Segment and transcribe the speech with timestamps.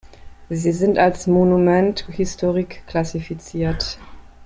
[0.49, 3.99] Sie sind als Monument historique klassifiziert.